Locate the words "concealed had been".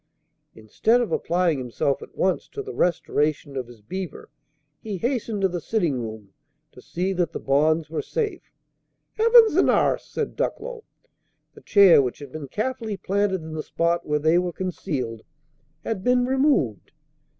14.53-16.25